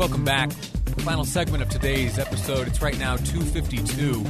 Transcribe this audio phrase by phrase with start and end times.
[0.00, 0.50] Welcome back.
[1.00, 2.66] Final segment of today's episode.
[2.66, 4.24] It's right now 252.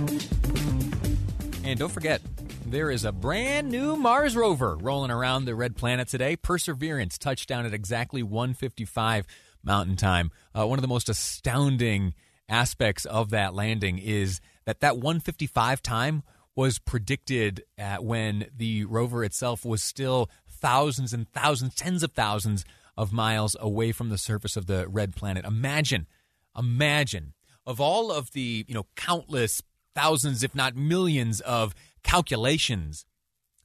[1.63, 2.21] And don't forget,
[2.67, 6.35] there is a brand new Mars rover rolling around the red planet today.
[6.35, 9.29] Perseverance touched down at exactly 155
[9.63, 10.33] Mountain Time.
[10.59, 12.15] Uh, one of the most astounding
[12.49, 16.25] aspects of that landing is that that 155 time
[16.57, 17.63] was predicted
[18.01, 22.65] when the rover itself was still thousands and thousands, tens of thousands
[23.01, 25.47] of miles away from the surface of the red planet.
[25.47, 26.07] Imagine,
[26.55, 27.33] imagine
[27.65, 29.63] of all of the you know countless
[29.95, 33.07] thousands, if not millions, of calculations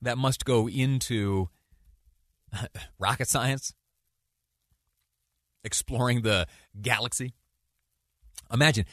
[0.01, 1.49] that must go into
[2.97, 3.73] rocket science,
[5.65, 6.47] exploring the
[6.81, 7.33] galaxy.
[8.53, 8.85] Imagine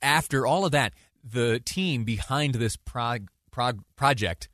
[0.00, 0.92] after all of that,
[1.24, 4.48] the team behind this prog- prog- project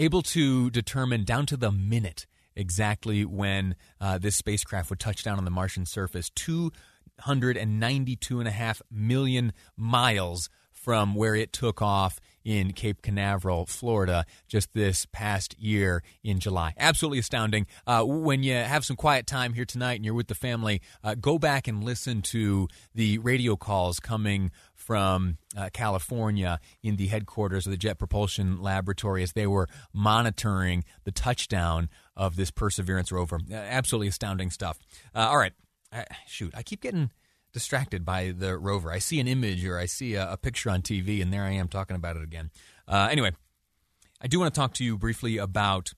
[0.00, 5.38] able to determine down to the minute exactly when uh, this spacecraft would touch down
[5.38, 10.50] on the Martian surface 292.5 million miles
[10.82, 16.74] from where it took off in Cape Canaveral, Florida, just this past year in July.
[16.76, 17.66] Absolutely astounding.
[17.86, 21.14] Uh, when you have some quiet time here tonight and you're with the family, uh,
[21.14, 24.50] go back and listen to the radio calls coming
[24.82, 30.84] from uh, California in the headquarters of the Jet Propulsion Laboratory as they were monitoring
[31.04, 33.38] the touchdown of this Perseverance rover.
[33.50, 34.78] Uh, absolutely astounding stuff.
[35.14, 35.52] Uh, all right.
[36.26, 37.10] shoot, I keep getting
[37.52, 38.90] distracted by the rover.
[38.90, 41.52] I see an image or I see a, a picture on TV, and there I
[41.52, 42.50] am talking about it again.
[42.88, 43.30] Uh, anyway,
[44.20, 45.92] I do want to talk to you briefly about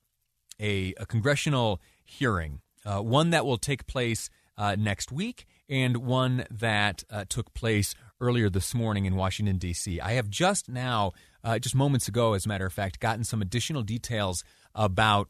[0.61, 4.29] a, a congressional hearing, uh, one that will take place
[4.59, 10.01] uh, next week and one that uh, took place earlier this morning in Washington, D.C.
[10.01, 13.43] I have just now, uh, just moments ago, as a matter of fact, gotten some
[13.43, 14.45] additional details
[14.75, 15.29] about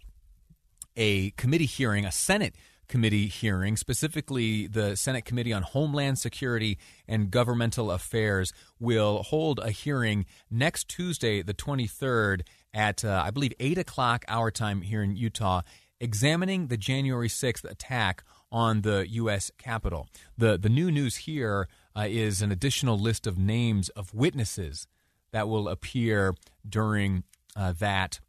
[0.97, 2.55] a committee hearing, a Senate
[2.89, 6.79] committee hearing, specifically the Senate Committee on Homeland Security
[7.09, 13.53] and Governmental Affairs, will hold a hearing next Tuesday, the 23rd, at, uh, I believe,
[13.59, 15.63] 8 o'clock our time here in Utah,
[16.01, 18.23] examining the January 6th attack
[18.55, 19.51] on the U.S.
[19.59, 20.07] Capitol.
[20.39, 24.87] The, the new news here uh, is an additional list of names of witnesses
[25.33, 26.35] that will appear
[26.67, 27.25] during
[27.57, 28.21] uh, that,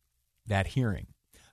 [0.47, 1.06] that hearing.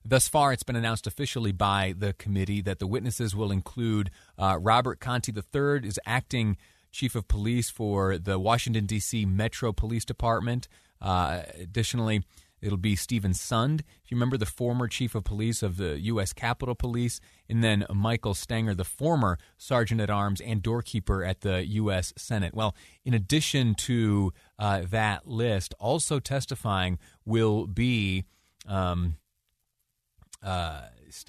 [0.02, 4.58] Thus far, it's been announced officially by the committee that the witnesses will include uh,
[4.58, 6.56] Robert Contee III, is acting
[6.90, 9.26] chief of police for the Washington D.C.
[9.26, 10.66] Metro Police Department.
[11.00, 12.24] Uh, additionally,
[12.62, 16.32] it'll be Steven Sund, if you remember, the former chief of police of the U.S.
[16.32, 21.66] Capitol Police, and then Michael Stenger, the former sergeant at arms and doorkeeper at the
[21.66, 22.12] U.S.
[22.16, 22.54] Senate.
[22.54, 22.74] Well,
[23.04, 28.24] in addition to uh, that list, also testifying will be.
[28.66, 29.16] Um,
[30.42, 30.82] uh,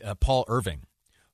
[0.04, 0.82] uh, Paul Irving,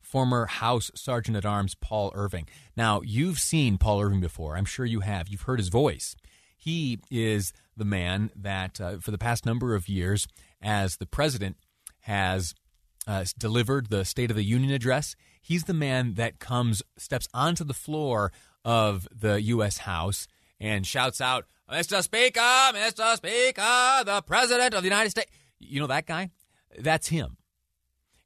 [0.02, 2.48] former House Sergeant at Arms Paul Irving.
[2.76, 4.58] Now, you've seen Paul Irving before.
[4.58, 5.28] I'm sure you have.
[5.28, 6.16] You've heard his voice.
[6.60, 10.28] He is the man that, uh, for the past number of years,
[10.62, 11.58] as the president
[12.02, 12.54] has
[13.08, 17.64] uh, delivered the State of the Union address, he's the man that comes, steps onto
[17.64, 18.32] the floor
[18.64, 19.80] of the U.S.
[19.80, 20.28] House
[20.60, 22.04] and shouts out, Mr.
[22.04, 23.16] Speaker, Mr.
[23.16, 25.32] Speaker, the President of the United States.
[25.60, 26.30] You know that guy?
[26.78, 27.38] That's him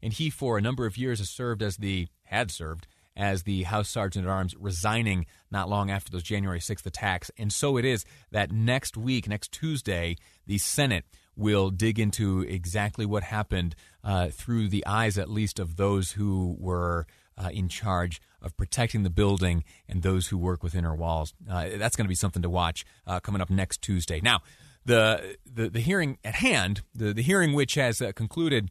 [0.04, 3.63] and he for a number of years has served as the had served as the
[3.63, 7.31] House Sergeant at Arms, resigning not long after those January 6th attacks.
[7.38, 10.18] And so it is that next week, next Tuesday,
[10.48, 11.06] the Senate
[11.36, 16.56] will dig into exactly what happened uh, through the eyes, at least, of those who
[16.60, 17.07] were
[17.38, 21.33] uh, in charge of protecting the building and those who work within our walls.
[21.50, 24.19] Uh, that's going to be something to watch uh, coming up next Tuesday.
[24.21, 24.42] Now,
[24.86, 28.69] the, the, the hearing at hand, the, the hearing which has uh, concluded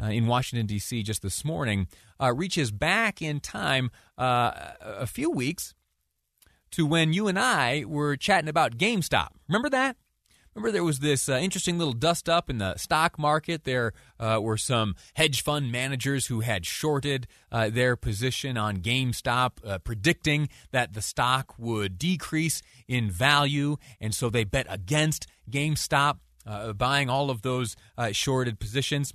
[0.00, 1.02] uh, in Washington, D.C.
[1.02, 1.88] just this morning,
[2.20, 5.74] uh, reaches back in time uh, a few weeks
[6.70, 9.28] to when you and I were chatting about GameStop.
[9.48, 9.96] Remember that?
[10.54, 13.64] Remember, there was this uh, interesting little dust up in the stock market.
[13.64, 19.82] There uh, were some hedge fund managers who had shorted uh, their position on GameStop,
[19.84, 23.76] predicting that the stock would decrease in value.
[23.98, 26.18] And so they bet against GameStop,
[26.76, 27.74] buying all of those
[28.12, 29.14] shorted positions.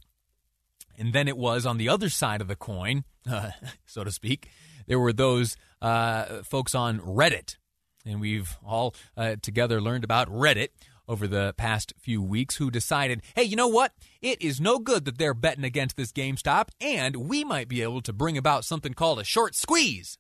[0.98, 3.04] And then it was on the other side of the coin,
[3.86, 4.50] so to speak,
[4.88, 7.58] there were those uh, folks on Reddit.
[8.06, 10.70] And we've all uh, together learned about Reddit
[11.08, 13.94] over the past few weeks who decided, hey, you know what?
[14.22, 18.02] It is no good that they're betting against this GameStop, and we might be able
[18.02, 20.18] to bring about something called a short squeeze,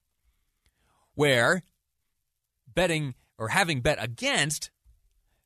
[1.16, 1.64] where
[2.74, 4.72] betting or having bet against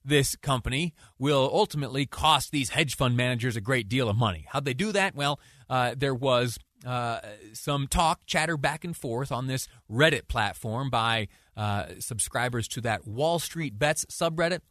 [0.03, 4.45] this company will ultimately cost these hedge fund managers a great deal of money.
[4.49, 5.15] How'd they do that?
[5.15, 5.39] Well,
[5.69, 7.19] uh, there was uh,
[7.53, 13.07] some talk, chatter back and forth on this Reddit platform by uh, subscribers to that
[13.07, 14.61] Wall Street Bets subreddit.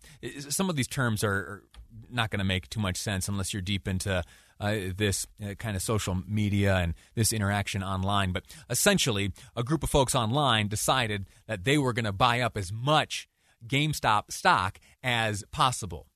[0.51, 1.63] Some of these terms are
[2.11, 4.23] not going to make too much sense unless you're deep into
[4.61, 8.33] uh, this uh, kind of social media and this interaction online.
[8.33, 12.57] But essentially, a group of folks online decided that they were going to buy up
[12.57, 13.29] as much
[13.67, 16.07] GameStop stock as possible.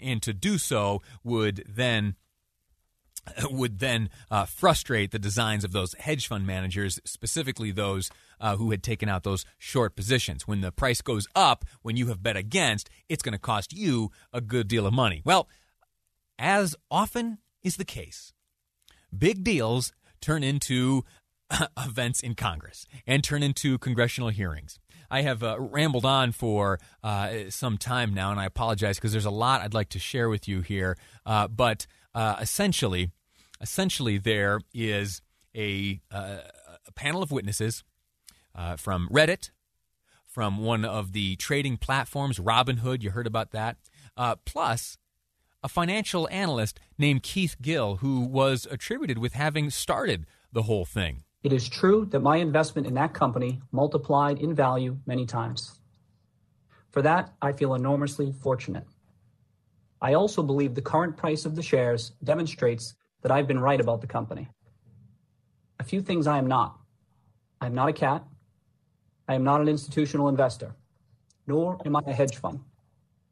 [0.00, 2.16] And to do so would then
[3.50, 8.10] would then uh, frustrate the designs of those hedge fund managers, specifically those
[8.40, 10.46] uh, who had taken out those short positions.
[10.46, 14.10] When the price goes up, when you have bet against, it's going to cost you
[14.32, 15.22] a good deal of money.
[15.24, 15.48] Well,
[16.38, 18.32] as often is the case,
[19.16, 21.04] big deals turn into
[21.78, 24.78] events in Congress and turn into congressional hearings.
[25.14, 29.24] I have uh, rambled on for uh, some time now, and I apologize because there's
[29.24, 30.98] a lot I'd like to share with you here.
[31.24, 33.12] Uh, but uh, essentially,
[33.60, 35.22] essentially there is
[35.54, 36.38] a, uh,
[36.88, 37.84] a panel of witnesses
[38.56, 39.50] uh, from Reddit,
[40.26, 43.00] from one of the trading platforms, Robinhood.
[43.00, 43.76] You heard about that.
[44.44, 44.98] Plus,
[45.62, 51.23] a financial analyst named Keith Gill, who was attributed with having started the whole thing.
[51.44, 55.78] It is true that my investment in that company multiplied in value many times.
[56.90, 58.84] For that, I feel enormously fortunate.
[60.00, 64.00] I also believe the current price of the shares demonstrates that I've been right about
[64.00, 64.48] the company.
[65.80, 66.78] A few things I am not.
[67.60, 68.24] I am not a cat.
[69.28, 70.74] I am not an institutional investor,
[71.46, 72.60] nor am I a hedge fund.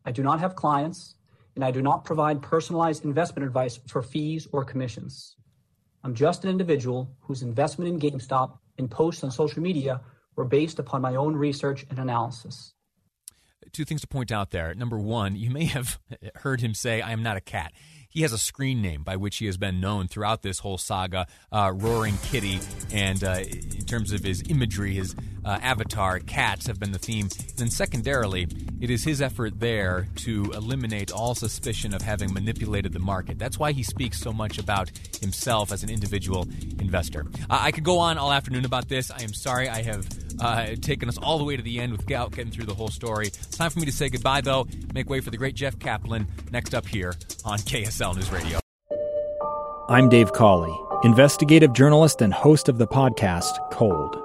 [0.05, 1.15] I do not have clients,
[1.55, 5.37] and I do not provide personalized investment advice for fees or commissions.
[6.05, 10.01] I'm just an individual whose investment in GameStop and posts on social media
[10.37, 12.73] were based upon my own research and analysis
[13.73, 14.75] two things to point out there.
[14.75, 15.99] Number one, you may have
[16.37, 17.73] heard him say, I am not a cat.
[18.13, 21.27] He has a screen name by which he has been known throughout this whole saga,
[21.51, 22.61] uh, Roaring Kitty.
[22.93, 27.29] And uh, in terms of his imagery, his uh, avatar, cats have been the theme.
[27.39, 28.49] And then, secondarily,
[28.83, 33.39] it is his effort there to eliminate all suspicion of having manipulated the market.
[33.39, 36.47] That's why he speaks so much about himself as an individual
[36.79, 37.25] investor.
[37.49, 39.11] I could go on all afternoon about this.
[39.11, 40.07] I am sorry I have
[40.41, 43.29] uh, taken us all the way to the end without getting through the whole story.
[43.29, 44.67] It's time for me to say goodbye, though.
[44.95, 47.15] Make way for the great Jeff Caplan next up here
[47.45, 48.59] on KSL News Radio.
[49.89, 50.75] I'm Dave Cawley,
[51.05, 54.17] investigative journalist and host of the podcast Cold.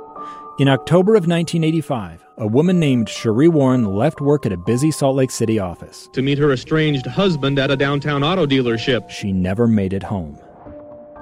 [0.59, 5.15] In October of 1985, a woman named Sheree Warren left work at a busy Salt
[5.15, 9.09] Lake City office to meet her estranged husband at a downtown auto dealership.
[9.09, 10.39] She never made it home.